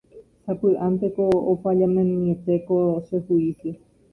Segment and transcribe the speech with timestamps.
[0.43, 3.73] sapy'ánteko ofallamimiete ko che juicio